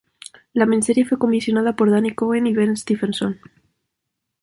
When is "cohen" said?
2.15-2.47